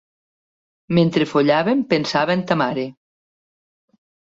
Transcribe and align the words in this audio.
Mentre 0.99 1.29
follàvem 1.35 1.85
pensava 1.95 2.41
en 2.41 2.45
ta 2.49 2.61
mare. 2.67 2.91